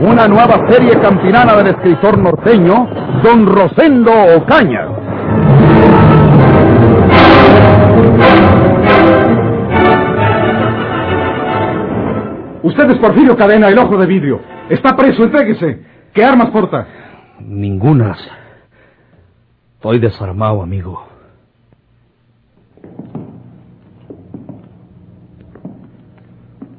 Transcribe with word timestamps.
Una 0.00 0.28
nueva 0.28 0.64
serie 0.70 0.92
campinana 1.00 1.56
del 1.56 1.74
escritor 1.74 2.18
norteño, 2.18 2.88
Don 3.24 3.44
Rosendo 3.46 4.12
Ocaña. 4.36 4.86
Usted 12.62 12.90
es 12.90 12.98
Porfirio 12.98 13.36
Cadena, 13.36 13.68
el 13.68 13.78
ojo 13.78 13.96
de 13.98 14.06
vidrio. 14.06 14.40
Está 14.68 14.94
preso, 14.94 15.24
entréguese. 15.24 15.84
¿Qué 16.14 16.24
armas 16.24 16.50
porta? 16.50 16.86
Ningunas. 17.40 18.18
Estoy 19.74 19.98
desarmado, 19.98 20.62
amigo. 20.62 21.02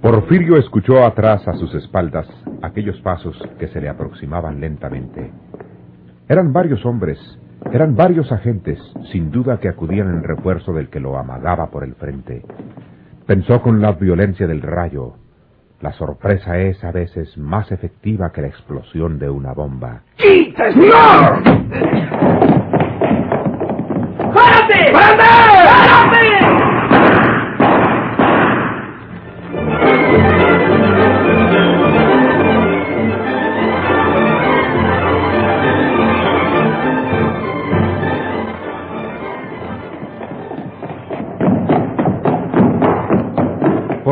Porfirio 0.01 0.55
escuchó 0.55 1.03
atrás 1.03 1.45
a 1.49 1.53
sus 1.55 1.75
espaldas 1.75 2.25
aquellos 2.61 2.99
pasos 3.01 3.37
que 3.57 3.67
se 3.67 3.81
le 3.81 3.89
aproximaban 3.89 4.59
lentamente. 4.59 5.31
Eran 6.27 6.53
varios 6.53 6.85
hombres, 6.85 7.17
eran 7.71 7.95
varios 7.95 8.31
agentes, 8.31 8.79
sin 9.11 9.31
duda 9.31 9.59
que 9.59 9.69
acudían 9.69 10.09
en 10.09 10.23
refuerzo 10.23 10.73
del 10.73 10.89
que 10.89 10.99
lo 10.99 11.17
amagaba 11.17 11.69
por 11.69 11.83
el 11.83 11.95
frente. 11.95 12.43
Pensó 13.25 13.61
con 13.61 13.81
la 13.81 13.91
violencia 13.93 14.47
del 14.47 14.61
rayo. 14.61 15.13
La 15.81 15.93
sorpresa 15.93 16.57
es 16.57 16.83
a 16.83 16.91
veces 16.91 17.37
más 17.37 17.71
efectiva 17.71 18.31
que 18.31 18.41
la 18.41 18.47
explosión 18.47 19.19
de 19.19 19.29
una 19.29 19.53
bomba. 19.53 20.01
¡Quita, 20.17 20.71
señor! 20.73 22.58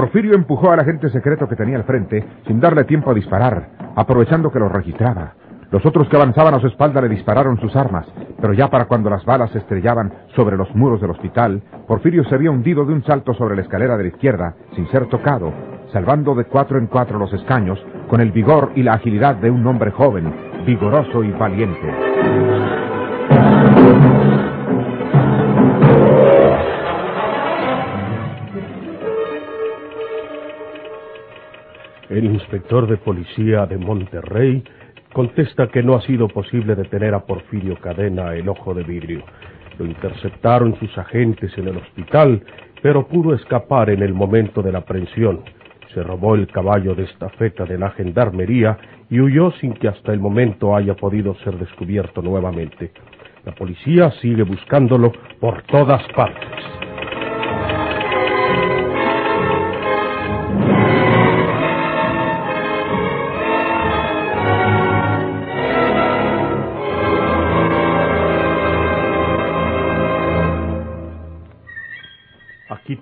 Porfirio 0.07 0.35
empujó 0.35 0.71
al 0.71 0.79
agente 0.79 1.09
secreto 1.09 1.49
que 1.49 1.57
tenía 1.57 1.75
al 1.75 1.83
frente 1.83 2.23
sin 2.47 2.61
darle 2.61 2.85
tiempo 2.85 3.11
a 3.11 3.13
disparar, 3.13 3.67
aprovechando 3.93 4.49
que 4.49 4.57
lo 4.57 4.69
registraba. 4.69 5.33
Los 5.69 5.85
otros 5.85 6.07
que 6.07 6.15
avanzaban 6.15 6.53
a 6.53 6.61
su 6.61 6.67
espalda 6.67 7.01
le 7.01 7.09
dispararon 7.09 7.59
sus 7.59 7.75
armas, 7.75 8.07
pero 8.39 8.53
ya 8.53 8.69
para 8.69 8.85
cuando 8.85 9.09
las 9.09 9.25
balas 9.25 9.51
se 9.51 9.57
estrellaban 9.57 10.13
sobre 10.33 10.55
los 10.55 10.73
muros 10.73 11.01
del 11.01 11.11
hospital, 11.11 11.61
Porfirio 11.85 12.23
se 12.23 12.35
había 12.35 12.51
hundido 12.51 12.85
de 12.85 12.93
un 12.93 13.03
salto 13.03 13.33
sobre 13.33 13.57
la 13.57 13.63
escalera 13.63 13.97
de 13.97 14.03
la 14.03 14.09
izquierda, 14.09 14.55
sin 14.75 14.87
ser 14.91 15.07
tocado, 15.07 15.51
salvando 15.91 16.35
de 16.35 16.45
cuatro 16.45 16.79
en 16.79 16.87
cuatro 16.87 17.19
los 17.19 17.33
escaños, 17.33 17.77
con 18.09 18.21
el 18.21 18.31
vigor 18.31 18.71
y 18.75 18.83
la 18.83 18.93
agilidad 18.93 19.35
de 19.35 19.51
un 19.51 19.67
hombre 19.67 19.91
joven, 19.91 20.33
vigoroso 20.65 21.21
y 21.21 21.31
valiente. 21.31 22.56
El 32.09 32.23
inspector 32.23 32.87
de 32.87 32.95
policía 32.95 33.65
de 33.65 33.77
Monterrey 33.77 34.63
contesta 35.11 35.67
que 35.67 35.83
no 35.83 35.95
ha 35.95 36.01
sido 36.01 36.29
posible 36.29 36.73
detener 36.73 37.13
a 37.13 37.25
Porfirio 37.25 37.75
Cadena 37.81 38.33
el 38.33 38.47
ojo 38.47 38.73
de 38.73 38.83
vidrio. 38.83 39.23
Lo 39.77 39.85
interceptaron 39.85 40.79
sus 40.79 40.97
agentes 40.97 41.51
en 41.57 41.67
el 41.67 41.77
hospital, 41.77 42.41
pero 42.81 43.07
pudo 43.07 43.33
escapar 43.33 43.89
en 43.89 44.01
el 44.03 44.13
momento 44.13 44.61
de 44.61 44.71
la 44.71 44.79
aprehensión. 44.79 45.41
Se 45.93 46.01
robó 46.01 46.35
el 46.35 46.47
caballo 46.47 46.95
de 46.95 47.03
estafeta 47.03 47.65
de 47.65 47.77
la 47.77 47.89
gendarmería 47.91 48.77
y 49.09 49.19
huyó 49.19 49.51
sin 49.59 49.73
que 49.73 49.89
hasta 49.89 50.13
el 50.13 50.19
momento 50.21 50.77
haya 50.77 50.95
podido 50.95 51.35
ser 51.43 51.57
descubierto 51.57 52.21
nuevamente. 52.21 52.91
La 53.45 53.53
policía 53.53 54.11
sigue 54.21 54.43
buscándolo 54.43 55.11
por 55.41 55.61
todas 55.63 56.03
partes. 56.13 56.86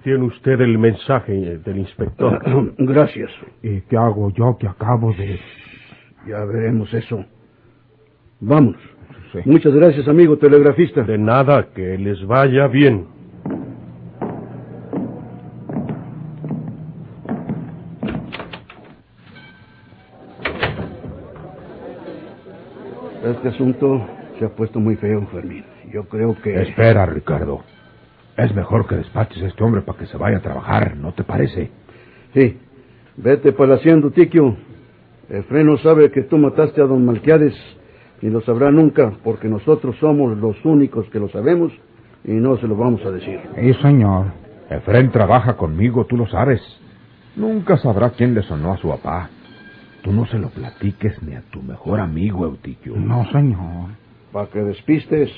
Tiene 0.05 0.23
usted 0.23 0.61
el 0.61 0.77
mensaje 0.77 1.57
del 1.57 1.79
inspector. 1.79 2.39
Gracias. 2.77 3.31
¿Y 3.63 3.81
qué 3.81 3.97
hago 3.97 4.31
yo 4.31 4.55
que 4.59 4.67
acabo 4.67 5.11
de...? 5.13 5.39
Ya 6.27 6.45
veremos 6.45 6.93
eso. 6.93 7.25
Vámonos. 8.39 8.79
Muchas 9.45 9.73
gracias, 9.73 10.07
amigo 10.07 10.37
telegrafista. 10.37 11.01
De 11.01 11.17
nada, 11.17 11.69
que 11.73 11.97
les 11.97 12.25
vaya 12.25 12.67
bien. 12.67 13.07
Este 23.25 23.47
asunto 23.49 24.07
se 24.37 24.45
ha 24.45 24.49
puesto 24.49 24.79
muy 24.79 24.95
feo, 24.97 25.25
Fermín. 25.31 25.65
Yo 25.91 26.03
creo 26.03 26.35
que... 26.41 26.61
Espera, 26.61 27.07
Ricardo. 27.07 27.63
Es 28.37 28.53
mejor 28.53 28.87
que 28.87 28.95
despaches 28.95 29.41
a 29.43 29.47
este 29.47 29.63
hombre 29.63 29.81
para 29.81 29.97
que 29.97 30.07
se 30.07 30.17
vaya 30.17 30.37
a 30.37 30.41
trabajar, 30.41 30.97
¿no 30.97 31.13
te 31.13 31.23
parece? 31.23 31.71
Sí. 32.33 32.57
Vete 33.17 33.53
palaciando, 33.53 34.11
Tiquio. 34.11 34.57
Efrén 35.29 35.67
no 35.67 35.77
sabe 35.77 36.11
que 36.11 36.23
tú 36.23 36.37
mataste 36.37 36.81
a 36.81 36.85
don 36.85 37.05
Malquiades, 37.05 37.55
ni 38.21 38.29
lo 38.29 38.41
sabrá 38.41 38.71
nunca, 38.71 39.13
porque 39.23 39.47
nosotros 39.47 39.95
somos 39.99 40.37
los 40.37 40.63
únicos 40.65 41.09
que 41.09 41.19
lo 41.19 41.29
sabemos 41.29 41.71
y 42.23 42.33
no 42.33 42.57
se 42.57 42.67
lo 42.67 42.75
vamos 42.75 43.03
a 43.05 43.11
decir. 43.11 43.39
Sí, 43.55 43.73
señor. 43.81 44.27
Efrén 44.69 45.11
trabaja 45.11 45.55
conmigo, 45.55 46.05
tú 46.05 46.17
lo 46.17 46.27
sabes. 46.27 46.61
Nunca 47.35 47.77
sabrá 47.77 48.11
quién 48.11 48.33
le 48.33 48.41
sonó 48.43 48.73
a 48.73 48.77
su 48.77 48.89
papá. 48.89 49.29
Tú 50.03 50.11
no 50.11 50.25
se 50.27 50.37
lo 50.37 50.49
platiques 50.49 51.21
ni 51.23 51.35
a 51.35 51.41
tu 51.51 51.61
mejor 51.61 51.99
amigo, 51.99 52.45
Eutiquio. 52.45 52.95
No, 52.95 53.25
señor. 53.31 53.91
Para 54.31 54.47
que 54.47 54.59
despistes, 54.59 55.31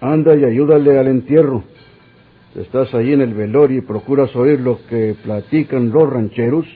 anda 0.00 0.34
y 0.36 0.44
ayúdale 0.44 0.98
al 0.98 1.08
entierro. 1.08 1.64
Estás 2.54 2.94
ahí 2.94 3.12
en 3.12 3.20
el 3.20 3.34
velorio 3.34 3.78
y 3.78 3.80
procuras 3.80 4.34
oír 4.36 4.60
lo 4.60 4.78
que 4.88 5.16
platican 5.24 5.90
los 5.90 6.08
rancheros. 6.08 6.66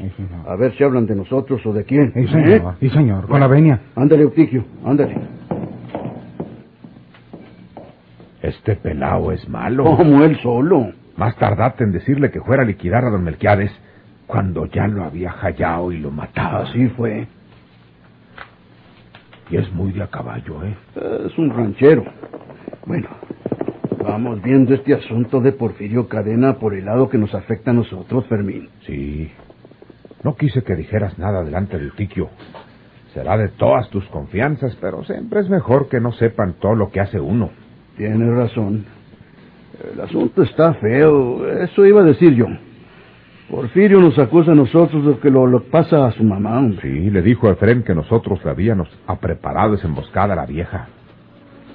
a 0.46 0.56
ver 0.56 0.76
si 0.76 0.82
hablan 0.82 1.06
de 1.06 1.14
nosotros 1.14 1.64
o 1.64 1.72
de 1.72 1.84
quién. 1.84 2.12
Sí, 2.14 2.26
señor. 2.26 2.48
¿Eh? 2.48 2.62
Sí, 2.80 2.90
señor. 2.90 3.28
Con 3.28 3.38
la 3.38 3.46
venia. 3.46 3.80
Ándale, 3.94 4.24
Eutiquio, 4.24 4.64
ándale. 4.84 5.16
Este 8.42 8.74
pelao 8.76 9.30
es 9.30 9.48
malo. 9.48 9.84
Como 9.84 10.24
él 10.24 10.36
solo. 10.42 10.92
Más 11.16 11.36
tardate 11.36 11.84
en 11.84 11.92
decirle 11.92 12.30
que 12.30 12.40
fuera 12.40 12.62
a 12.62 12.66
liquidar 12.66 13.04
a 13.04 13.10
don 13.10 13.22
Melquiades 13.22 13.72
cuando 14.26 14.66
ya 14.66 14.86
lo 14.88 15.04
había 15.04 15.30
hallado 15.30 15.92
y 15.92 15.98
lo 15.98 16.10
mataba. 16.10 16.60
Así 16.60 16.88
fue. 16.88 17.26
Y 19.50 19.56
es 19.56 19.72
muy 19.72 19.92
de 19.92 20.02
a 20.02 20.08
caballo, 20.08 20.64
¿eh? 20.64 20.76
Es 21.26 21.38
un 21.38 21.50
ranchero. 21.50 22.04
Bueno, 22.84 23.08
vamos 24.08 24.42
viendo 24.42 24.74
este 24.74 24.94
asunto 24.94 25.40
de 25.40 25.52
Porfirio 25.52 26.08
Cadena 26.08 26.54
por 26.54 26.74
el 26.74 26.86
lado 26.86 27.08
que 27.08 27.18
nos 27.18 27.34
afecta 27.34 27.70
a 27.70 27.74
nosotros, 27.74 28.26
Fermín. 28.26 28.68
Sí. 28.86 29.30
No 30.24 30.34
quise 30.34 30.62
que 30.62 30.74
dijeras 30.74 31.18
nada 31.18 31.44
delante 31.44 31.78
de 31.78 31.84
Eutiquio. 31.84 32.30
Será 33.12 33.36
de 33.36 33.48
todas 33.48 33.88
tus 33.90 34.04
confianzas, 34.06 34.76
pero 34.80 35.04
siempre 35.04 35.40
es 35.40 35.48
mejor 35.48 35.88
que 35.88 36.00
no 36.00 36.12
sepan 36.12 36.54
todo 36.54 36.74
lo 36.74 36.90
que 36.90 37.00
hace 37.00 37.20
uno. 37.20 37.50
Tienes 37.96 38.34
razón. 38.34 38.84
El 39.92 40.00
asunto 40.00 40.42
está 40.42 40.74
feo. 40.74 41.46
Eso 41.60 41.84
iba 41.84 42.00
a 42.00 42.04
decir 42.04 42.34
yo. 42.34 42.46
Porfirio 43.50 44.00
nos 44.00 44.18
acusa 44.18 44.52
a 44.52 44.54
nosotros 44.54 45.06
de 45.06 45.18
que 45.20 45.30
lo, 45.30 45.46
lo 45.46 45.64
pasa 45.64 46.06
a 46.06 46.12
su 46.12 46.22
mamá. 46.24 46.58
hombre. 46.58 46.80
Sí, 46.82 47.10
le 47.10 47.22
dijo 47.22 47.48
a 47.48 47.52
Efrén 47.52 47.82
que 47.82 47.94
nosotros 47.94 48.44
le 48.44 48.50
habíamos 48.50 48.88
a 49.06 49.16
preparado 49.16 49.74
esa 49.74 49.86
emboscada 49.86 50.34
a 50.34 50.36
la 50.36 50.46
vieja. 50.46 50.88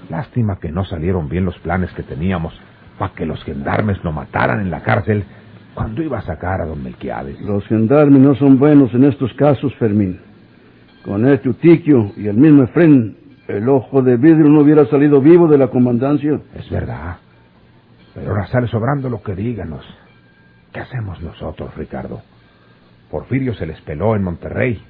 Lástima 0.10 0.60
que 0.60 0.72
no 0.72 0.86
salieron 0.86 1.30
bien 1.30 1.46
los 1.46 1.58
planes 1.60 1.92
que 1.94 2.04
teníamos 2.04 2.54
para 2.98 3.14
que 3.14 3.26
los 3.26 3.44
gendarmes 3.44 4.04
lo 4.04 4.12
mataran 4.12 4.60
en 4.60 4.70
la 4.70 4.82
cárcel 4.82 5.26
¿Cuándo 5.74 6.04
iba 6.04 6.20
a 6.20 6.22
sacar 6.22 6.62
a 6.62 6.66
don 6.66 6.84
Melquiades? 6.84 7.42
Los 7.42 7.66
gendarmes 7.66 8.22
no 8.22 8.36
son 8.36 8.60
buenos 8.60 8.94
en 8.94 9.06
estos 9.06 9.34
casos, 9.34 9.74
Fermín. 9.76 10.20
Con 11.04 11.28
este 11.28 11.50
Utiquio 11.50 12.12
y 12.16 12.28
el 12.28 12.38
mismo 12.38 12.64
Efren, 12.64 13.18
el 13.48 13.68
ojo 13.68 14.02
de 14.02 14.18
vidrio 14.18 14.50
no 14.50 14.62
hubiera 14.62 14.86
salido 14.86 15.20
vivo 15.20 15.48
de 15.48 15.58
la 15.58 15.68
comandancia. 15.68 16.40
Es 16.56 16.70
verdad. 16.70 17.18
Pero 18.14 18.32
ahora 18.32 18.48
sale 18.48 18.68
sobrando 18.68 19.10
lo 19.10 19.24
que 19.24 19.36
díganos. 19.36 19.84
¿Qué 20.72 20.80
hacemos 20.80 21.22
nosotros, 21.22 21.76
Ricardo? 21.76 22.22
Porfirio 23.10 23.54
se 23.56 23.66
les 23.66 23.82
peló 23.82 24.16
en 24.16 24.24
Monterrey. 24.24 24.82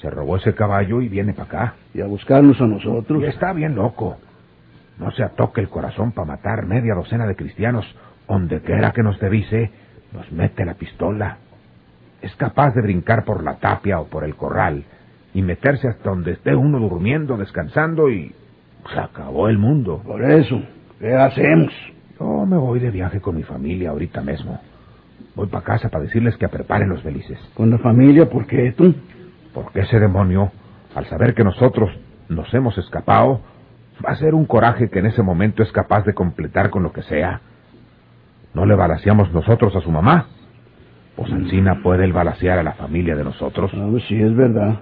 Se 0.00 0.10
robó 0.10 0.36
ese 0.36 0.54
caballo 0.54 1.02
y 1.02 1.08
viene 1.08 1.32
para 1.32 1.44
acá. 1.44 1.74
Y 1.92 2.00
a 2.00 2.06
buscarnos 2.06 2.60
a 2.60 2.66
nosotros. 2.66 3.22
Y 3.22 3.26
está 3.26 3.52
bien 3.52 3.74
loco. 3.74 4.16
No 5.00 5.10
se 5.12 5.24
atoque 5.24 5.62
el 5.62 5.70
corazón 5.70 6.12
para 6.12 6.26
matar 6.26 6.66
media 6.66 6.94
docena 6.94 7.26
de 7.26 7.34
cristianos. 7.34 7.86
Donde 8.28 8.60
quiera 8.60 8.92
que 8.92 9.02
nos 9.02 9.18
devise, 9.18 9.70
nos 10.12 10.30
mete 10.30 10.64
la 10.64 10.74
pistola. 10.74 11.38
Es 12.20 12.36
capaz 12.36 12.74
de 12.74 12.82
brincar 12.82 13.24
por 13.24 13.42
la 13.42 13.56
tapia 13.56 13.98
o 13.98 14.06
por 14.08 14.24
el 14.24 14.36
corral 14.36 14.84
y 15.32 15.42
meterse 15.42 15.88
hasta 15.88 16.10
donde 16.10 16.32
esté 16.32 16.54
uno 16.54 16.78
durmiendo, 16.78 17.38
descansando 17.38 18.10
y 18.10 18.34
se 18.92 19.00
acabó 19.00 19.48
el 19.48 19.58
mundo. 19.58 20.02
Por 20.04 20.22
eso, 20.22 20.60
¿qué 21.00 21.14
hacemos? 21.14 21.72
Yo 22.18 22.44
me 22.44 22.58
voy 22.58 22.78
de 22.78 22.90
viaje 22.90 23.20
con 23.20 23.36
mi 23.36 23.42
familia 23.42 23.90
ahorita 23.90 24.20
mismo. 24.20 24.60
Voy 25.34 25.46
para 25.46 25.64
casa 25.64 25.88
para 25.88 26.04
decirles 26.04 26.36
que 26.36 26.48
preparen 26.48 26.90
los 26.90 27.02
belices. 27.02 27.38
¿Con 27.54 27.70
la 27.70 27.78
familia? 27.78 28.28
¿Por 28.28 28.46
qué 28.46 28.72
tú? 28.72 28.94
Porque 29.54 29.80
ese 29.80 29.98
demonio, 29.98 30.52
al 30.94 31.06
saber 31.06 31.34
que 31.34 31.42
nosotros 31.42 31.90
nos 32.28 32.52
hemos 32.52 32.76
escapado, 32.76 33.40
va 34.04 34.10
a 34.12 34.16
ser 34.16 34.34
un 34.34 34.46
coraje 34.46 34.90
que 34.90 34.98
en 34.98 35.06
ese 35.06 35.22
momento 35.22 35.62
es 35.62 35.72
capaz 35.72 36.04
de 36.04 36.14
completar 36.14 36.70
con 36.70 36.82
lo 36.82 36.92
que 36.92 37.02
sea. 37.02 37.40
¿No 38.54 38.66
le 38.66 38.74
balaseamos 38.74 39.32
nosotros 39.32 39.74
a 39.76 39.80
su 39.80 39.90
mamá? 39.90 40.26
Pues 41.16 41.30
Ancina 41.32 41.82
puede 41.82 42.04
el 42.04 42.12
balasear 42.12 42.58
a 42.58 42.62
la 42.62 42.72
familia 42.72 43.14
de 43.14 43.24
nosotros. 43.24 43.70
Ah, 43.74 43.86
pues 43.90 44.04
sí, 44.08 44.20
es 44.20 44.34
verdad. 44.34 44.80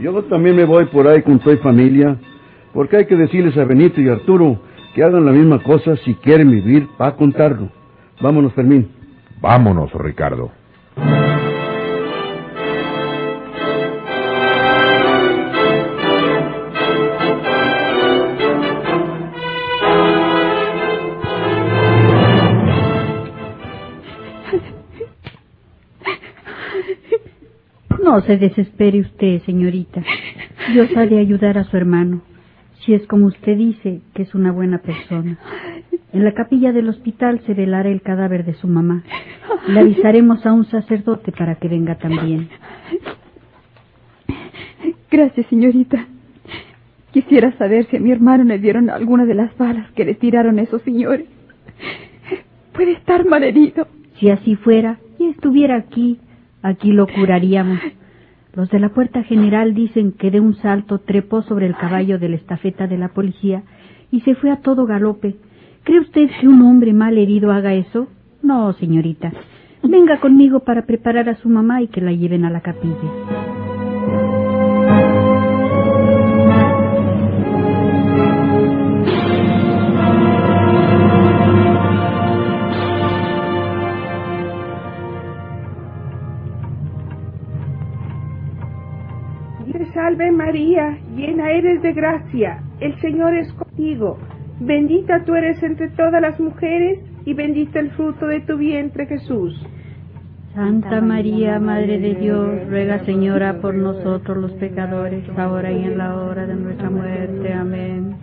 Yo 0.00 0.22
también 0.24 0.56
me 0.56 0.64
voy 0.64 0.86
por 0.86 1.06
ahí 1.06 1.22
con 1.22 1.38
tu 1.38 1.54
familia, 1.58 2.16
porque 2.72 2.98
hay 2.98 3.06
que 3.06 3.16
decirles 3.16 3.56
a 3.58 3.64
Benito 3.64 4.00
y 4.00 4.08
Arturo 4.08 4.60
que 4.94 5.02
hagan 5.02 5.26
la 5.26 5.32
misma 5.32 5.62
cosa 5.62 5.96
si 5.96 6.14
quieren 6.16 6.50
vivir 6.50 6.88
para 6.96 7.16
contarlo. 7.16 7.68
Vámonos, 8.20 8.52
Fermín. 8.54 8.90
Vámonos, 9.40 9.92
Ricardo. 9.94 10.52
No 28.12 28.20
se 28.20 28.36
desespere 28.36 29.00
usted, 29.00 29.40
señorita. 29.46 30.02
Dios 30.74 30.90
ha 30.98 31.06
de 31.06 31.18
ayudar 31.18 31.56
a 31.56 31.64
su 31.64 31.78
hermano, 31.78 32.20
si 32.84 32.92
es 32.92 33.06
como 33.06 33.24
usted 33.24 33.56
dice, 33.56 34.02
que 34.12 34.24
es 34.24 34.34
una 34.34 34.52
buena 34.52 34.82
persona. 34.82 35.38
En 36.12 36.22
la 36.22 36.32
capilla 36.32 36.72
del 36.72 36.90
hospital 36.90 37.40
se 37.46 37.54
velará 37.54 37.88
el 37.88 38.02
cadáver 38.02 38.44
de 38.44 38.52
su 38.52 38.68
mamá. 38.68 39.02
Le 39.66 39.80
avisaremos 39.80 40.44
a 40.44 40.52
un 40.52 40.66
sacerdote 40.66 41.32
para 41.32 41.54
que 41.54 41.68
venga 41.68 41.94
también. 41.94 42.50
Gracias, 45.10 45.46
señorita. 45.46 46.06
Quisiera 47.12 47.56
saber 47.56 47.86
si 47.86 47.96
a 47.96 48.00
mi 48.00 48.12
hermano 48.12 48.44
le 48.44 48.58
dieron 48.58 48.90
alguna 48.90 49.24
de 49.24 49.36
las 49.36 49.56
balas 49.56 49.90
que 49.92 50.04
le 50.04 50.16
tiraron 50.16 50.58
esos 50.58 50.82
señores. 50.82 51.28
Puede 52.74 52.92
estar 52.92 53.24
malherido. 53.24 53.88
Si 54.20 54.28
así 54.28 54.54
fuera 54.56 54.98
y 55.18 55.30
estuviera 55.30 55.76
aquí, 55.76 56.20
aquí 56.62 56.92
lo 56.92 57.06
curaríamos. 57.06 57.80
Los 58.54 58.68
de 58.68 58.78
la 58.78 58.90
puerta 58.90 59.22
general 59.22 59.74
dicen 59.74 60.12
que 60.12 60.30
de 60.30 60.40
un 60.40 60.54
salto 60.56 60.98
trepó 60.98 61.42
sobre 61.42 61.66
el 61.66 61.74
caballo 61.74 62.18
de 62.18 62.28
la 62.28 62.36
estafeta 62.36 62.86
de 62.86 62.98
la 62.98 63.08
policía 63.08 63.62
y 64.10 64.20
se 64.20 64.34
fue 64.34 64.50
a 64.50 64.60
todo 64.60 64.84
galope. 64.84 65.36
¿Cree 65.84 66.00
usted 66.00 66.30
que 66.40 66.48
un 66.48 66.60
hombre 66.62 66.92
mal 66.92 67.16
herido 67.16 67.50
haga 67.50 67.72
eso? 67.74 68.08
No, 68.42 68.72
señorita. 68.74 69.32
Venga 69.82 70.20
conmigo 70.20 70.60
para 70.60 70.86
preparar 70.86 71.28
a 71.28 71.36
su 71.36 71.48
mamá 71.48 71.82
y 71.82 71.88
que 71.88 72.00
la 72.00 72.12
lleven 72.12 72.44
a 72.44 72.50
la 72.50 72.60
capilla. 72.60 73.51
Salve 90.12 90.30
María, 90.30 90.98
llena 91.16 91.50
eres 91.52 91.80
de 91.80 91.92
gracia, 91.92 92.62
el 92.80 92.98
Señor 93.00 93.34
es 93.34 93.50
contigo. 93.54 94.18
Bendita 94.60 95.24
tú 95.24 95.34
eres 95.34 95.62
entre 95.62 95.88
todas 95.90 96.20
las 96.20 96.38
mujeres 96.38 97.00
y 97.24 97.32
bendito 97.32 97.78
el 97.78 97.90
fruto 97.92 98.26
de 98.26 98.40
tu 98.40 98.58
vientre 98.58 99.06
Jesús. 99.06 99.54
Santa 100.54 101.00
María, 101.00 101.58
Madre 101.58 101.98
de 101.98 102.14
Dios, 102.14 102.68
ruega 102.68 102.98
Señora 103.06 103.60
por 103.60 103.74
nosotros 103.74 104.36
los 104.36 104.52
pecadores, 104.52 105.24
ahora 105.38 105.72
y 105.72 105.84
en 105.84 105.96
la 105.96 106.16
hora 106.16 106.46
de 106.46 106.56
nuestra 106.56 106.90
muerte. 106.90 107.52
Amén. 107.54 108.16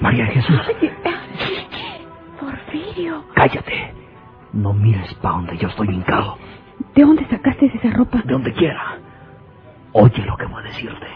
María 0.00 0.24
de 0.24 0.30
Jesús, 0.32 0.60
Cállate. 3.34 3.94
No 4.52 4.72
mires 4.72 5.14
pa' 5.14 5.30
donde 5.30 5.56
yo 5.56 5.68
estoy 5.68 5.88
hincado. 5.88 6.36
¿de 6.94 7.02
dónde 7.04 7.24
sacaste 7.26 7.66
esa 7.66 7.90
ropa? 7.96 8.18
De 8.24 8.32
donde 8.32 8.52
quiera. 8.52 8.98
Oye 9.92 10.24
lo 10.24 10.36
que 10.36 10.46
voy 10.46 10.60
a 10.62 10.66
decirte. 10.68 11.06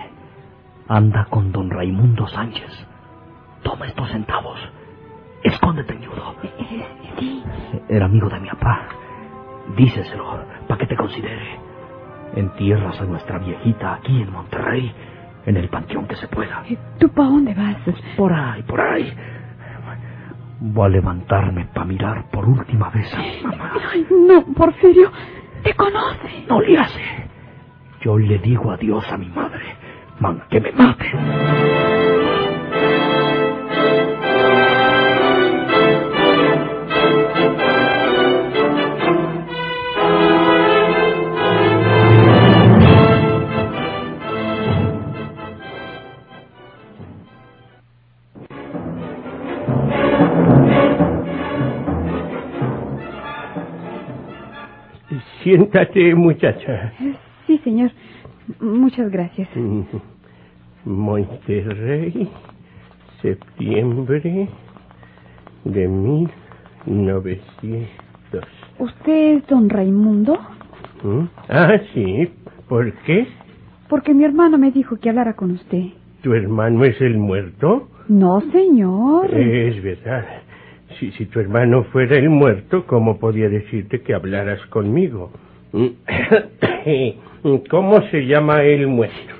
Anda 0.88 1.26
con 1.30 1.50
don 1.52 1.70
Raimundo 1.70 2.26
Sánchez. 2.28 2.70
Toma 3.62 3.86
estos 3.86 4.10
centavos. 4.10 4.58
Escóndete, 5.42 5.94
ñudo. 5.96 6.34
Eh, 6.42 6.86
Sí. 7.18 7.42
Era 7.88 8.06
amigo 8.06 8.28
de 8.28 8.40
mi 8.40 8.48
papá. 8.48 8.88
Díceselo, 9.76 10.40
para 10.66 10.78
que 10.78 10.86
te 10.86 10.96
considere. 10.96 11.58
Entierras 12.34 13.00
a 13.00 13.04
nuestra 13.04 13.38
viejita 13.38 13.94
aquí 13.94 14.20
en 14.20 14.30
Monterrey, 14.32 14.92
en 15.46 15.56
el 15.56 15.68
panteón 15.68 16.06
que 16.06 16.16
se 16.16 16.26
pueda. 16.28 16.62
Eh, 16.68 16.76
¿Tú 16.98 17.08
para 17.10 17.28
dónde 17.28 17.54
vas? 17.54 17.76
Por 18.16 18.32
ahí, 18.32 18.62
por 18.64 18.80
ahí. 18.80 19.12
Voy 20.66 20.86
a 20.86 20.88
levantarme 20.88 21.66
para 21.74 21.84
mirar 21.86 22.30
por 22.30 22.48
última 22.48 22.88
vez 22.90 23.12
a 23.14 23.18
mi 23.18 23.42
mamá. 23.42 23.72
Ay, 23.92 24.06
no, 24.10 24.46
Porfirio, 24.54 25.12
te 25.62 25.74
conoce. 25.74 26.46
No 26.48 26.60
le 26.62 26.78
hace. 26.78 27.02
Yo 28.00 28.16
le 28.18 28.38
digo 28.38 28.70
adiós 28.72 29.04
a 29.12 29.18
mi 29.18 29.28
madre. 29.28 29.76
Man, 30.20 30.42
que 30.48 30.60
me 30.60 30.72
maten. 30.72 31.93
Siéntate, 55.54 56.16
muchacha. 56.16 56.92
Sí, 57.46 57.58
señor. 57.58 57.92
Muchas 58.58 59.08
gracias. 59.08 59.48
Monterrey, 60.84 62.28
septiembre 63.22 64.48
de 65.64 65.86
1900. 65.86 67.86
¿Usted 68.80 69.36
es 69.36 69.46
don 69.46 69.70
Raimundo? 69.70 70.36
¿Mm? 71.04 71.22
Ah, 71.48 71.78
sí. 71.92 72.28
¿Por 72.68 72.92
qué? 73.04 73.28
Porque 73.88 74.12
mi 74.12 74.24
hermano 74.24 74.58
me 74.58 74.72
dijo 74.72 74.96
que 74.96 75.08
hablara 75.08 75.34
con 75.34 75.52
usted. 75.52 75.84
¿Tu 76.22 76.34
hermano 76.34 76.84
es 76.84 77.00
el 77.00 77.16
muerto? 77.16 77.90
No, 78.08 78.40
señor. 78.50 79.32
Es 79.32 79.80
verdad. 79.84 80.24
Si, 80.98 81.10
si 81.12 81.26
tu 81.26 81.40
hermano 81.40 81.84
fuera 81.84 82.16
el 82.16 82.30
muerto, 82.30 82.86
¿cómo 82.86 83.18
podía 83.18 83.48
decirte 83.48 84.02
que 84.02 84.14
hablaras 84.14 84.60
conmigo? 84.66 85.32
¿Cómo 87.70 88.02
se 88.10 88.26
llama 88.26 88.62
el 88.62 88.86
muerto? 88.86 89.34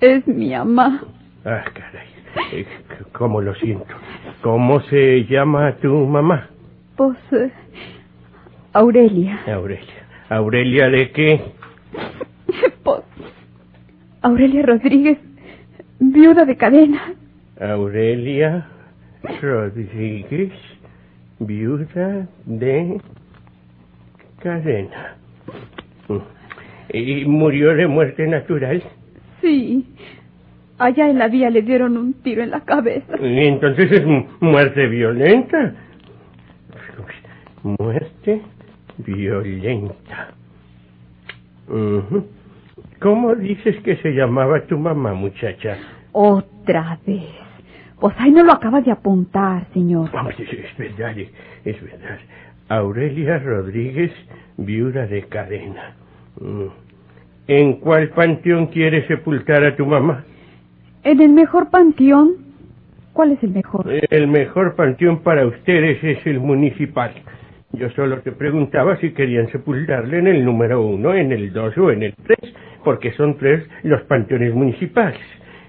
Es 0.00 0.26
mi 0.26 0.50
mamá. 0.50 1.02
Ah, 1.44 1.64
caray. 1.72 2.08
Eh, 2.52 2.66
¿Cómo 3.12 3.40
lo 3.40 3.54
siento? 3.56 3.94
¿Cómo 4.42 4.80
se 4.82 5.24
llama 5.26 5.76
tu 5.76 6.06
mamá? 6.06 6.48
Pues, 6.96 7.18
eh, 7.32 7.50
Aurelia. 8.72 9.40
Aurelia. 9.46 10.06
¿Aurelia 10.28 10.88
de 10.88 11.10
qué? 11.12 11.40
Pues, 12.82 13.02
Aurelia 14.22 14.62
Rodríguez, 14.62 15.18
viuda 15.98 16.44
de 16.44 16.56
cadena. 16.56 17.14
Aurelia 17.60 18.66
Rodríguez, 19.40 20.52
viuda 21.38 22.26
de 22.46 23.00
cadena. 24.42 25.16
¿Y 26.92 27.24
murió 27.24 27.74
de 27.74 27.86
muerte 27.86 28.26
natural? 28.26 28.82
Sí. 29.40 29.86
Allá 30.78 31.08
en 31.10 31.18
la 31.18 31.28
vía 31.28 31.50
le 31.50 31.62
dieron 31.62 31.96
un 31.96 32.14
tiro 32.14 32.42
en 32.42 32.50
la 32.50 32.60
cabeza. 32.60 33.14
Y 33.20 33.46
entonces 33.46 33.92
es 33.92 34.04
mu- 34.04 34.24
muerte 34.40 34.86
violenta. 34.86 35.74
Muerte 37.62 38.40
violenta. 38.96 40.28
¿Cómo 43.00 43.34
dices 43.34 43.76
que 43.82 43.96
se 43.96 44.10
llamaba 44.12 44.60
tu 44.66 44.78
mamá, 44.78 45.12
muchacha? 45.14 45.76
Otra 46.12 46.98
vez. 47.06 47.24
Pues 48.00 48.14
ahí 48.18 48.30
no 48.30 48.42
lo 48.42 48.52
acaba 48.52 48.80
de 48.80 48.90
apuntar, 48.90 49.66
señor. 49.74 50.08
Es, 50.38 50.78
verdad, 50.78 51.18
es, 51.18 51.28
es 51.64 51.82
verdad. 51.82 52.18
Aurelia 52.68 53.38
Rodríguez, 53.38 54.12
viuda 54.56 55.06
de 55.06 55.24
cadena. 55.24 55.94
Mm. 56.40 56.66
¿En 57.46 57.74
cuál 57.74 58.08
panteón 58.10 58.68
quieres 58.68 59.06
sepultar 59.06 59.64
a 59.64 59.76
tu 59.76 59.84
mamá? 59.84 60.24
En 61.02 61.20
el 61.20 61.30
mejor 61.30 61.68
panteón. 61.68 62.36
¿Cuál 63.12 63.32
es 63.32 63.42
el 63.42 63.50
mejor? 63.50 63.86
El 64.08 64.28
mejor 64.28 64.76
panteón 64.76 65.22
para 65.22 65.44
ustedes 65.46 66.02
es 66.02 66.26
el 66.26 66.40
municipal. 66.40 67.12
Yo 67.72 67.90
solo 67.90 68.20
te 68.20 68.32
preguntaba 68.32 68.96
si 68.96 69.12
querían 69.12 69.50
sepultarle 69.50 70.18
en 70.18 70.26
el 70.28 70.44
número 70.44 70.80
uno, 70.80 71.12
en 71.14 71.32
el 71.32 71.52
dos 71.52 71.76
o 71.76 71.90
en 71.90 72.04
el 72.04 72.14
tres, 72.14 72.54
porque 72.82 73.12
son 73.12 73.36
tres 73.36 73.66
los 73.82 74.00
panteones 74.02 74.54
municipales. 74.54 75.20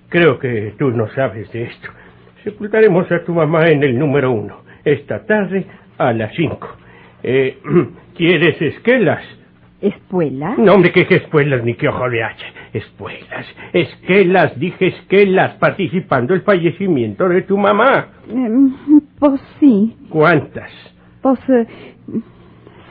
Creo 0.09 0.39
que 0.39 0.73
tú 0.77 0.91
no 0.91 1.09
sabes 1.09 1.51
de 1.51 1.63
esto. 1.63 1.89
Sepultaremos 2.43 3.12
a 3.12 3.24
tu 3.24 3.33
mamá 3.33 3.67
en 3.69 3.83
el 3.83 3.98
número 3.98 4.31
uno, 4.31 4.62
esta 4.83 5.25
tarde 5.25 5.65
a 5.98 6.12
las 6.13 6.33
cinco. 6.36 6.67
Eh, 7.24 7.57
¿Quieres 8.17 8.62
esquelas? 8.62 9.24
¿Espuela? 9.79 10.55
No, 10.57 10.74
hombre, 10.74 10.91
que, 10.91 11.07
que 11.07 11.15
espuelas 11.15 11.63
ni 11.63 11.74
que 11.74 11.88
ojo 11.88 12.07
de 12.10 12.24
hacha. 12.24 12.45
Espuelas, 12.74 13.45
esquelas, 13.74 14.57
dije 14.60 14.88
esquelas, 14.88 15.55
participando 15.55 16.33
el 16.33 16.41
fallecimiento 16.41 17.27
de 17.27 17.41
tu 17.43 17.57
mamá. 17.57 18.07
Em, 18.29 18.71
pues 19.19 19.41
sí. 19.60 19.95
¿Cuántas? 20.10 20.71
Pues, 21.21 21.39
eh, 21.50 21.65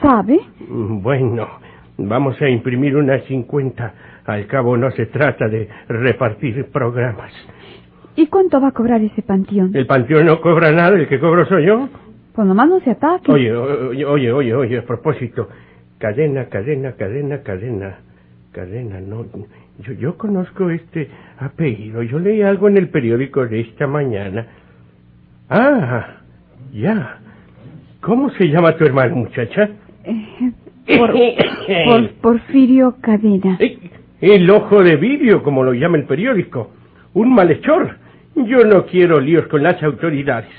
¿sabe? 0.01 0.39
Mm, 0.67 1.01
Bueno, 1.01 1.47
vamos 1.97 2.41
a 2.41 2.49
imprimir 2.49 2.95
unas 2.97 3.23
50. 3.25 3.93
Al 4.25 4.45
cabo 4.47 4.77
no 4.77 4.91
se 4.91 5.07
trata 5.07 5.47
de 5.47 5.67
repartir 5.87 6.65
programas. 6.71 7.31
¿Y 8.15 8.27
cuánto 8.27 8.59
va 8.59 8.69
a 8.69 8.71
cobrar 8.71 9.01
ese 9.01 9.21
panteón? 9.21 9.71
El 9.75 9.85
panteón 9.87 10.25
no 10.25 10.41
cobra 10.41 10.71
nada, 10.71 10.97
el 10.97 11.07
que 11.07 11.19
cobro 11.19 11.45
soy 11.47 11.65
yo. 11.65 11.89
Pues 12.33 12.47
nomás 12.47 12.69
no 12.69 12.79
se 12.81 12.91
ataque. 12.91 13.31
Oye, 13.31 13.51
oye, 13.53 14.05
oye, 14.05 14.31
oye, 14.31 14.53
oye, 14.53 14.77
a 14.79 14.85
propósito. 14.85 15.49
Cadena, 15.97 16.45
cadena, 16.45 16.93
cadena, 16.93 17.41
cadena. 17.41 17.99
Cadena, 18.51 18.99
no. 18.99 19.25
Yo, 19.79 19.93
yo 19.93 20.17
conozco 20.17 20.69
este 20.69 21.09
apellido. 21.39 22.03
Yo 22.03 22.19
leí 22.19 22.41
algo 22.41 22.67
en 22.67 22.77
el 22.77 22.89
periódico 22.89 23.45
de 23.45 23.61
esta 23.61 23.87
mañana. 23.87 24.47
Ah, 25.49 26.17
ya. 26.73 27.19
¿Cómo 28.01 28.29
se 28.31 28.47
llama 28.49 28.75
tu 28.77 28.85
hermano, 28.85 29.15
muchacha? 29.15 29.69
Eh, 30.03 30.51
por, 30.97 31.13
por 31.85 32.09
Porfirio 32.21 32.95
Cadena. 33.01 33.57
Eh, 33.59 33.77
El 34.21 34.49
ojo 34.49 34.83
de 34.83 34.95
vidrio, 34.95 35.43
como 35.43 35.63
lo 35.63 35.73
llama 35.73 35.97
el 35.97 36.05
periódico. 36.05 36.71
Un 37.13 37.33
malhechor. 37.33 38.00
Yo 38.35 38.63
no 38.65 38.85
quiero 38.85 39.19
líos 39.19 39.47
con 39.47 39.61
las 39.63 39.81
autoridades. 39.83 40.49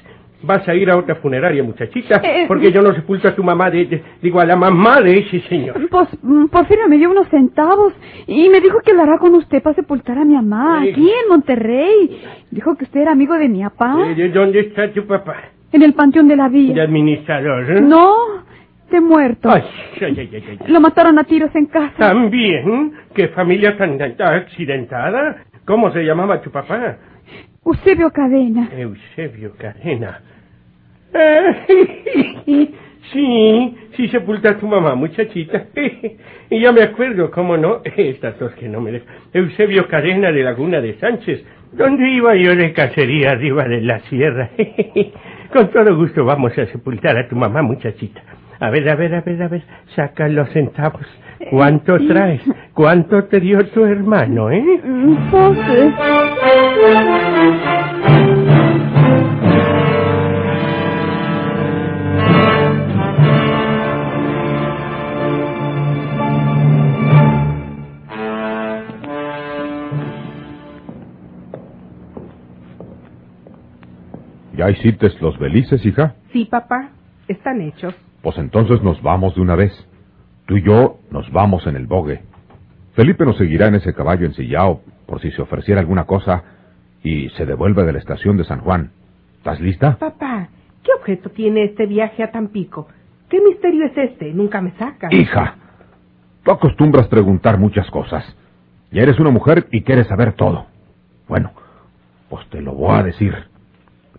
Vas 0.45 0.67
a 0.69 0.75
ir 0.75 0.91
a 0.91 0.97
otra 0.97 1.14
funeraria, 1.17 1.62
muchachita, 1.62 2.21
Eh, 2.23 2.47
porque 2.49 2.73
yo 2.73 2.83
no 2.83 2.93
sepulto 2.95 3.29
a 3.29 3.35
tu 3.35 3.45
mamá 3.45 3.71
de, 3.71 3.85
de- 3.87 4.02
digo, 4.21 4.41
a 4.41 4.45
la 4.45 4.57
mamá 4.57 5.00
de 5.00 5.19
ese 5.21 5.41
señor. 5.43 5.76
Pues 5.88 6.09
mm, 6.21 6.47
Porfirio 6.47 6.88
me 6.88 6.99
dio 6.99 7.11
unos 7.12 7.29
centavos 7.29 7.93
y 8.26 8.49
me 8.49 8.61
dijo 8.61 8.81
que 8.85 8.93
lo 8.93 9.02
hará 9.02 9.19
con 9.19 9.35
usted 9.37 9.62
para 9.62 9.76
sepultar 9.76 10.19
a 10.19 10.25
mi 10.25 10.35
mamá 10.35 10.83
aquí 10.83 11.09
en 11.09 11.29
Monterrey. 11.29 12.21
Dijo 12.50 12.76
que 12.76 12.85
usted 12.85 13.02
era 13.02 13.12
amigo 13.12 13.35
de 13.35 13.49
mi 13.49 13.62
papá 13.62 13.97
Eh, 14.09 14.14
¿de 14.17 14.29
¿Dónde 14.31 14.61
está 14.61 14.91
tu 14.93 15.07
papá? 15.07 15.37
en 15.71 15.83
el 15.83 15.95
panteón 15.95 16.26
de 16.29 16.37
la 16.37 16.49
De 16.49 16.59
villa. 16.59 16.83
administrador, 16.83 17.71
¿eh? 17.71 17.81
No, 17.81 18.12
de 18.91 19.00
muerto. 19.00 19.49
Ay, 19.49 19.62
ay, 20.00 20.14
ay, 20.19 20.29
ay, 20.35 20.45
ay. 20.50 20.59
Lo 20.73 20.81
mataron 20.81 21.19
a 21.21 21.25
tiros 21.25 21.55
en 21.55 21.67
casa. 21.67 21.95
También, 21.99 22.93
qué 23.14 23.29
familia 23.29 23.76
tan 23.79 23.97
accidentada. 24.19 25.45
¿Cómo 25.64 25.93
se 25.93 26.02
llamaba 26.05 26.41
tu 26.43 26.50
papá? 26.50 26.97
Eusebio 27.64 28.11
Cadena. 28.11 28.69
Eusebio 28.76 29.52
Cadena. 29.57 30.21
Ah, 31.14 31.66
Sí, 33.12 33.76
sí 33.97 34.09
sepulta 34.09 34.50
a 34.50 34.59
tu 34.59 34.66
mamá, 34.66 34.95
muchachita. 34.95 35.66
Y 36.50 36.61
ya 36.61 36.71
me 36.71 36.83
acuerdo, 36.83 37.31
cómo 37.31 37.57
no, 37.57 37.81
esta 37.85 38.35
tos 38.35 38.52
que 38.54 38.69
no 38.69 38.81
me 38.81 38.92
deja. 38.92 39.07
Eusebio 39.33 39.88
Cadena 39.88 40.31
de 40.31 40.42
Laguna 40.42 40.81
de 40.83 40.99
Sánchez. 40.99 41.42
¿Dónde 41.73 42.11
iba 42.11 42.37
yo 42.37 42.54
de 42.54 42.75
cacería 42.75 43.31
arriba 43.31 43.64
de 43.64 43.81
la 43.81 44.00
sierra? 44.00 44.50
Con 45.52 45.71
todo 45.71 45.97
gusto 45.97 46.25
vamos 46.25 46.57
a 46.59 46.66
sepultar 46.66 47.16
a 47.16 47.28
tu 47.28 47.37
mamá, 47.37 47.62
muchachita. 47.62 48.23
A 48.62 48.71
ver, 48.71 48.88
a 48.88 48.95
ver, 48.95 49.12
a 49.12 49.21
ver, 49.23 49.42
a 49.42 49.49
ver, 49.49 49.64
saca 49.97 50.28
los 50.28 50.49
centavos. 50.50 51.04
¿Cuánto 51.50 51.99
traes? 52.07 52.42
¿Cuánto 52.75 53.25
te 53.25 53.40
dio 53.40 53.66
tu 53.71 53.85
hermano, 53.85 54.52
eh? 54.52 54.62
Eh, 54.62 55.92
¿Ya 74.57 74.71
hiciste 74.71 75.11
los 75.21 75.37
belices, 75.40 75.85
hija? 75.85 76.14
Sí, 76.33 76.45
papá, 76.45 76.90
están 77.26 77.61
hechos. 77.61 77.92
Pues 78.23 78.38
entonces 78.38 78.83
nos 78.83 79.02
vamos 79.02 79.35
de 79.35 79.41
una 79.41 79.57
vez. 79.57 79.73
Tú 80.47 80.57
y 80.57 80.62
yo 80.62 80.99
nos 81.11 81.31
vamos 81.33 81.67
en 81.67 81.76
el 81.76 81.87
bogue. 81.87 82.23
Felipe 82.95 83.25
nos 83.25 83.37
seguirá 83.37 83.69
en 83.69 83.75
ese 83.76 83.95
caballo 83.95 84.26
ensillado 84.26 84.81
por 85.07 85.21
si 85.21 85.31
se 85.33 85.43
ofreciera 85.43 85.81
alguna 85.81 86.05
cosa 86.05 86.45
y 87.02 87.29
se 87.31 87.47
devuelve 87.47 87.85
de 87.85 87.93
la 87.93 87.99
estación 87.99 88.37
de 88.37 88.45
San 88.45 88.61
Juan. 88.61 88.93
¿Estás 89.38 89.61
lista? 89.61 89.97
Papá, 89.99 90.49
¿qué 90.83 90.91
objeto 90.99 91.31
tiene 91.31 91.64
este 91.64 91.87
viaje 91.87 92.23
a 92.23 92.31
Tampico? 92.31 92.88
¿Qué 93.29 93.41
misterio 93.41 93.87
es 93.87 93.97
este? 93.97 94.33
Nunca 94.33 94.61
me 94.61 94.73
sacas. 94.73 95.12
Hija, 95.12 95.57
tú 96.45 96.50
acostumbras 96.50 97.09
preguntar 97.09 97.59
muchas 97.59 97.91
cosas. 97.91 98.25
Ya 98.91 99.02
eres 99.02 99.19
una 99.19 99.31
mujer 99.31 99.67
y 99.73 99.83
quieres 99.83 100.07
saber 100.07 100.35
todo. 100.35 100.67
Bueno, 101.29 101.52
pues 102.29 102.47
te 102.50 102.61
lo 102.61 102.75
voy 102.75 102.95
a 102.95 103.02
decir. 103.02 103.35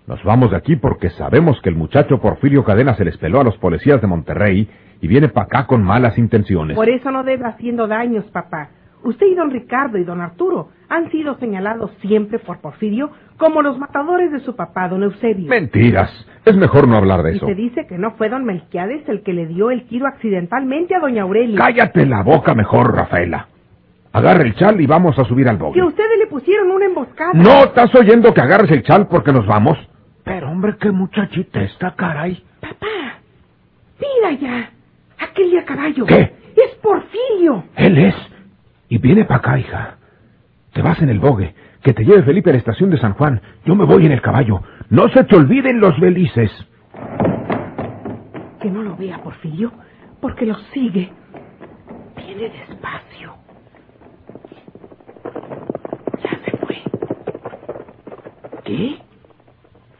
Nos 0.05 0.21
vamos 0.23 0.51
de 0.51 0.57
aquí 0.57 0.75
porque 0.75 1.09
sabemos 1.11 1.61
que 1.61 1.69
el 1.69 1.75
muchacho 1.75 2.19
Porfirio 2.19 2.65
Cadena 2.65 2.93
se 2.95 3.05
les 3.05 3.17
peló 3.17 3.39
a 3.39 3.43
los 3.43 3.57
policías 3.57 4.01
de 4.01 4.07
Monterrey 4.07 4.69
y 5.01 5.07
viene 5.07 5.29
para 5.29 5.45
acá 5.45 5.65
con 5.65 5.81
malas 5.81 6.17
intenciones. 6.17 6.75
Por 6.75 6.89
eso 6.89 7.09
no 7.09 7.23
debe 7.23 7.45
haciendo 7.45 7.87
daños, 7.87 8.25
papá. 8.25 8.69
Usted 9.03 9.27
y 9.27 9.35
don 9.35 9.51
Ricardo 9.51 9.97
y 9.97 10.03
don 10.03 10.21
Arturo 10.21 10.69
han 10.89 11.09
sido 11.11 11.37
señalados 11.37 11.91
siempre 12.01 12.39
por 12.39 12.59
Porfirio 12.59 13.11
como 13.37 13.61
los 13.61 13.77
matadores 13.77 14.31
de 14.31 14.39
su 14.39 14.55
papá, 14.55 14.87
don 14.87 15.03
Eusebio. 15.03 15.49
Mentiras. 15.49 16.09
Es 16.45 16.55
mejor 16.55 16.87
no 16.87 16.97
hablar 16.97 17.23
de 17.23 17.33
y 17.33 17.37
eso. 17.37 17.45
se 17.45 17.55
dice 17.55 17.87
que 17.87 17.97
no 17.97 18.11
fue 18.11 18.29
don 18.29 18.43
Melquiades 18.43 19.07
el 19.07 19.23
que 19.23 19.33
le 19.33 19.47
dio 19.47 19.71
el 19.71 19.87
tiro 19.87 20.07
accidentalmente 20.07 20.95
a 20.95 20.99
doña 20.99 21.23
Aurelia. 21.23 21.57
Cállate 21.57 22.05
la 22.05 22.23
boca 22.23 22.53
mejor, 22.53 22.93
Rafaela. 22.93 23.47
Agarra 24.11 24.43
el 24.43 24.55
chal 24.55 24.79
y 24.79 24.85
vamos 24.85 25.17
a 25.17 25.23
subir 25.23 25.47
al 25.49 25.57
bogue. 25.57 25.79
Que 25.79 25.85
ustedes 25.85 26.19
le 26.19 26.27
pusieron 26.27 26.69
una 26.71 26.85
emboscada. 26.85 27.31
¿No 27.33 27.63
estás 27.63 27.93
oyendo 27.95 28.33
que 28.33 28.41
agarres 28.41 28.69
el 28.71 28.83
chal 28.83 29.07
porque 29.07 29.31
nos 29.31 29.47
vamos? 29.47 29.77
Pero 30.23 30.49
hombre, 30.49 30.75
qué 30.79 30.91
muchachita 30.91 31.61
está, 31.61 31.95
caray. 31.95 32.43
Papá, 32.61 33.19
mira 33.99 34.31
ya. 34.39 34.71
Aquel 35.19 35.51
de 35.51 35.59
a 35.59 35.65
caballo. 35.65 36.05
¿Qué? 36.05 36.33
Es 36.55 36.75
Porfirio. 36.81 37.65
Él 37.75 37.97
es. 37.97 38.15
Y 38.89 38.97
viene 38.99 39.25
para 39.25 39.39
acá, 39.39 39.59
hija. 39.59 39.97
Te 40.73 40.81
vas 40.81 41.01
en 41.01 41.09
el 41.09 41.19
bogue. 41.19 41.53
Que 41.81 41.93
te 41.93 42.05
lleve 42.05 42.23
Felipe 42.23 42.49
a 42.49 42.53
la 42.53 42.59
estación 42.59 42.89
de 42.89 42.97
San 42.97 43.13
Juan. 43.13 43.41
Yo 43.65 43.75
me 43.75 43.85
voy 43.85 44.05
en 44.05 44.13
el 44.13 44.21
caballo. 44.21 44.61
No 44.89 45.09
se 45.09 45.23
te 45.25 45.35
olviden 45.35 45.79
los 45.81 45.99
belices. 45.99 46.51
Que 48.61 48.69
no 48.69 48.83
lo 48.83 48.95
vea 48.95 49.21
Porfirio, 49.21 49.73
porque 50.21 50.45
lo 50.45 50.55
sigue. 50.73 51.11
Viene 52.15 52.49
despacio. 52.49 53.35
Ya 56.23 56.39
se 56.45 56.57
fue. 56.57 56.77
¿Qué? 58.63 59.02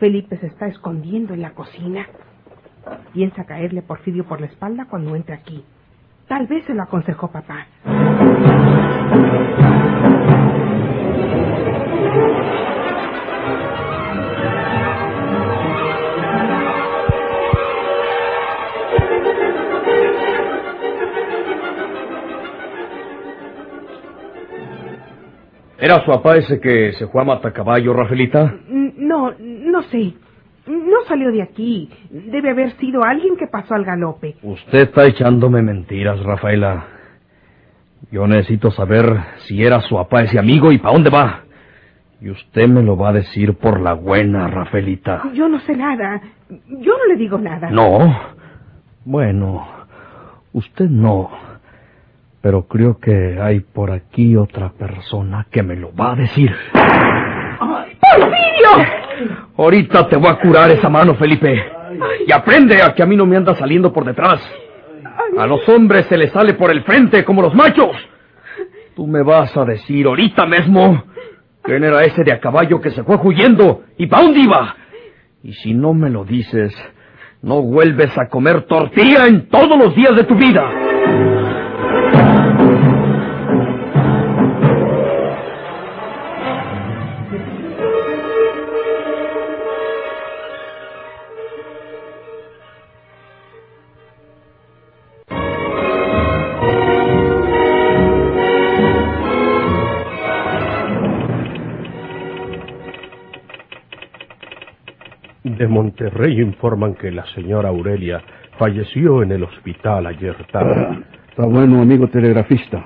Felipe 0.03 0.35
se 0.35 0.47
está 0.47 0.67
escondiendo 0.67 1.33
en 1.33 1.41
la 1.41 1.51
cocina. 1.51 2.05
Piensa 3.13 3.45
caerle 3.45 3.79
a 3.79 3.83
Porfirio 3.83 4.25
por 4.25 4.41
la 4.41 4.47
espalda 4.47 4.85
cuando 4.89 5.15
entra 5.15 5.35
aquí. 5.35 5.63
Tal 6.27 6.45
vez 6.45 6.65
se 6.65 6.73
lo 6.73 6.83
aconsejó 6.83 7.31
papá. 7.31 7.67
¿Era 25.79 26.01
su 26.01 26.11
papá 26.11 26.35
ese 26.35 26.59
que 26.59 26.91
se 26.91 27.07
fue 27.07 27.21
a 27.21 27.25
matacaballo, 27.25 27.93
Rafaelita? 27.93 28.53
No, 28.97 29.33
no 29.39 29.83
sé. 29.83 30.13
No 30.65 31.03
salió 31.07 31.31
de 31.31 31.41
aquí. 31.41 31.89
Debe 32.09 32.51
haber 32.51 32.71
sido 32.77 33.03
alguien 33.03 33.35
que 33.35 33.47
pasó 33.47 33.75
al 33.75 33.83
galope. 33.83 34.35
Usted 34.41 34.79
está 34.79 35.05
echándome 35.05 35.61
mentiras, 35.61 36.21
Rafaela. 36.23 36.85
Yo 38.11 38.27
necesito 38.27 38.71
saber 38.71 39.05
si 39.39 39.63
era 39.63 39.81
su 39.81 39.95
papá 39.95 40.23
ese 40.23 40.39
amigo 40.39 40.71
y 40.71 40.77
para 40.77 40.93
dónde 40.93 41.09
va. 41.09 41.41
Y 42.21 42.29
usted 42.29 42.69
me 42.69 42.81
lo 42.81 42.95
va 42.95 43.09
a 43.09 43.13
decir 43.13 43.55
por 43.55 43.81
la 43.81 43.93
buena, 43.93 44.47
Rafaelita. 44.47 45.23
Yo 45.33 45.49
no 45.49 45.59
sé 45.59 45.75
nada. 45.75 46.21
Yo 46.49 46.97
no 46.97 47.05
le 47.07 47.17
digo 47.17 47.37
nada. 47.37 47.69
No. 47.69 48.15
Bueno, 49.03 49.67
usted 50.53 50.87
no. 50.89 51.29
Pero 52.41 52.67
creo 52.67 52.97
que 52.99 53.39
hay 53.41 53.59
por 53.61 53.91
aquí 53.91 54.37
otra 54.37 54.69
persona 54.69 55.47
que 55.49 55.63
me 55.63 55.75
lo 55.75 55.93
va 55.93 56.13
a 56.13 56.15
decir. 56.15 56.51
¡Porfirio! 58.15 59.33
Ahorita 59.57 60.07
te 60.07 60.15
voy 60.15 60.29
a 60.29 60.39
curar 60.39 60.71
esa 60.71 60.89
mano, 60.89 61.15
Felipe. 61.15 61.71
Y 62.27 62.31
aprende 62.31 62.81
a 62.81 62.93
que 62.93 63.03
a 63.03 63.05
mí 63.05 63.15
no 63.15 63.25
me 63.25 63.37
anda 63.37 63.55
saliendo 63.55 63.93
por 63.93 64.05
detrás. 64.05 64.41
A 65.37 65.47
los 65.47 65.67
hombres 65.69 66.05
se 66.07 66.17
les 66.17 66.31
sale 66.31 66.53
por 66.53 66.71
el 66.71 66.83
frente 66.83 67.23
como 67.23 67.41
los 67.41 67.53
machos. 67.53 67.95
Tú 68.95 69.07
me 69.07 69.23
vas 69.23 69.55
a 69.57 69.65
decir 69.65 70.05
ahorita 70.05 70.45
mismo 70.45 71.03
quién 71.63 71.83
era 71.83 72.03
ese 72.03 72.23
de 72.23 72.31
a 72.31 72.39
caballo 72.39 72.79
que 72.79 72.91
se 72.91 73.03
fue 73.03 73.17
huyendo 73.17 73.83
y 73.97 74.07
pa' 74.07 74.21
dónde 74.21 74.39
iba. 74.41 74.75
Y 75.43 75.53
si 75.53 75.73
no 75.73 75.93
me 75.93 76.09
lo 76.09 76.23
dices, 76.23 76.73
no 77.41 77.61
vuelves 77.61 78.17
a 78.17 78.27
comer 78.29 78.63
tortilla 78.63 79.25
en 79.27 79.49
todos 79.49 79.77
los 79.77 79.95
días 79.95 80.15
de 80.15 80.23
tu 80.23 80.35
vida. 80.35 81.42
De 105.63 105.69
Monterrey 105.69 106.41
informan 106.41 106.93
que 106.95 107.09
la 107.09 107.25
señora 107.27 107.69
Aurelia 107.69 108.21
falleció 108.59 109.23
en 109.23 109.31
el 109.31 109.43
hospital 109.43 110.07
ayer 110.07 110.35
tarde. 110.51 111.05
Está 111.29 111.45
bueno, 111.45 111.81
amigo 111.81 112.05
telegrafista. 112.09 112.83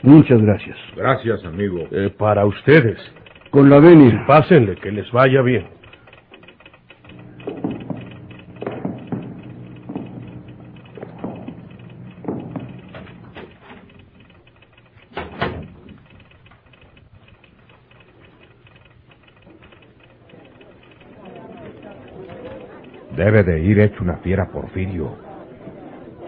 Muchas 0.00 0.40
gracias. 0.40 0.78
Gracias, 0.96 1.44
amigo. 1.44 1.86
Eh, 1.90 2.08
para 2.16 2.46
ustedes. 2.46 2.96
Con 3.50 3.68
la 3.68 3.80
venia. 3.80 4.24
Pásenle, 4.26 4.76
que 4.76 4.90
les 4.92 5.12
vaya 5.12 5.42
bien. 5.42 5.66
Debe 23.16 23.44
de 23.44 23.60
ir 23.60 23.78
hecho 23.78 24.02
una 24.02 24.16
fiera 24.16 24.48
Porfirio. 24.50 25.16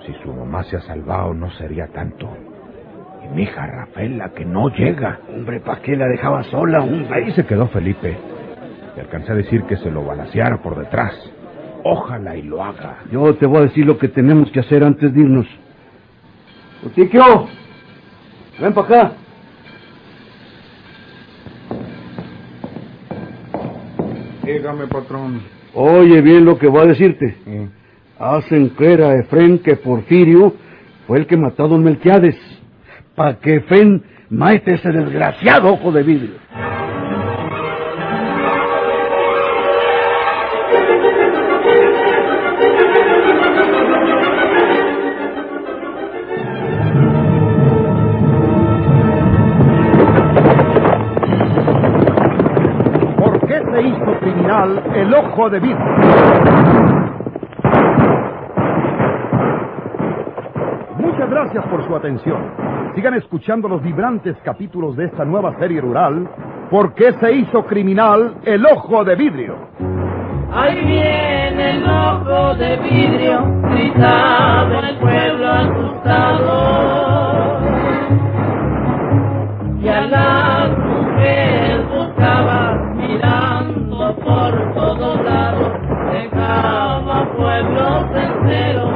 Si 0.07 0.13
su 0.23 0.33
mamá 0.33 0.63
se 0.65 0.77
ha 0.77 0.81
salvado, 0.83 1.35
no 1.35 1.51
sería 1.53 1.89
tanto. 1.89 2.29
Y 3.25 3.35
mi 3.35 3.43
hija 3.43 3.67
Rafaela, 3.67 4.31
que 4.31 4.45
no 4.45 4.69
llega. 4.69 5.19
Hombre, 5.29 5.61
¿para 5.61 5.83
qué 5.83 5.97
la 5.97 6.07
dejaba 6.07 6.45
sola, 6.45 6.81
hombre? 6.81 7.09
Ahí 7.13 7.33
se 7.33 7.45
quedó 7.45 7.67
Felipe. 7.69 8.17
Le 8.95 9.03
alcancé 9.03 9.33
a 9.33 9.35
decir 9.35 9.65
que 9.65 9.77
se 9.77 9.91
lo 9.91 10.05
balaceara 10.05 10.63
por 10.63 10.79
detrás. 10.79 11.13
Ojalá 11.83 12.37
y 12.37 12.43
lo 12.43 12.63
haga. 12.63 12.99
Yo 13.11 13.35
te 13.35 13.47
voy 13.47 13.59
a 13.59 13.63
decir 13.63 13.85
lo 13.85 13.99
que 13.99 14.09
tenemos 14.09 14.51
que 14.53 14.61
hacer 14.61 14.85
antes 14.85 15.13
de 15.13 15.21
irnos. 15.21 15.47
Otiquio, 16.85 17.49
ven 18.61 18.73
para 18.73 18.87
acá. 18.87 19.13
Patrón. 24.85 25.41
Oye 25.75 26.21
bien 26.21 26.45
lo 26.45 26.59
que 26.59 26.69
voy 26.69 26.83
a 26.83 26.87
decirte. 26.87 27.37
Hacen 28.19 28.71
creer 28.71 29.03
a 29.03 29.15
Efren 29.15 29.59
que 29.59 29.77
Porfirio 29.77 30.55
fue 31.07 31.19
el 31.19 31.27
que 31.27 31.37
mató 31.37 31.65
a 31.65 31.69
don 31.69 31.83
Melquiades. 31.83 32.37
Pa' 33.15 33.39
que 33.39 33.57
Efren 33.57 34.03
mate 34.29 34.75
ese 34.75 34.91
desgraciado 34.91 35.73
ojo 35.73 35.93
de 35.93 36.03
vidrio. 36.03 36.35
de 55.37 55.61
vida. 55.61 55.79
Muchas 60.99 61.31
gracias 61.31 61.65
por 61.67 61.87
su 61.87 61.95
atención. 61.95 62.41
Sigan 62.95 63.15
escuchando 63.15 63.69
los 63.69 63.83
vibrantes 63.83 64.37
capítulos 64.43 64.97
de 64.97 65.05
esta 65.05 65.25
nueva 65.27 65.55
serie 65.59 65.83
rural, 65.83 66.27
¿Por 66.71 66.95
qué 66.95 67.13
se 67.21 67.33
hizo 67.33 67.65
criminal 67.65 68.39
el 68.45 68.67
ojo 68.67 69.05
de 69.05 69.15
vidrio? 69.15 69.55
Ahí 70.53 70.85
viene 70.85 71.71
el 71.77 71.85
ojo 71.89 72.55
de 72.57 72.77
vidrio, 72.79 73.45
gritaba 73.71 74.89
el 74.89 74.97
pueblo 74.97 75.49
asustado. 75.49 77.06
miraba 86.47 87.27
pueblos 87.37 88.05
enteros 88.15 88.93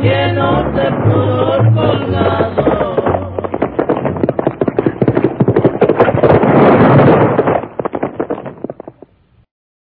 llenos 0.00 0.74
de 0.74 0.92
pudor 1.04 1.74
colgados. 1.74 2.45